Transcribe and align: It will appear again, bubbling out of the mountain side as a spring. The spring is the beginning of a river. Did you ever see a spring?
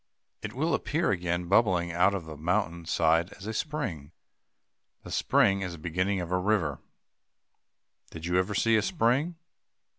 It 0.41 0.53
will 0.53 0.73
appear 0.73 1.11
again, 1.11 1.45
bubbling 1.47 1.91
out 1.91 2.15
of 2.15 2.25
the 2.25 2.35
mountain 2.35 2.87
side 2.87 3.31
as 3.33 3.45
a 3.45 3.53
spring. 3.53 4.11
The 5.03 5.11
spring 5.11 5.61
is 5.61 5.73
the 5.73 5.77
beginning 5.77 6.19
of 6.21 6.31
a 6.31 6.39
river. 6.39 6.79
Did 8.09 8.25
you 8.25 8.39
ever 8.39 8.55
see 8.55 8.75
a 8.77 8.81
spring? 8.81 9.35